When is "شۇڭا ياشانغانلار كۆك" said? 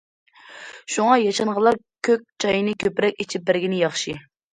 0.93-2.23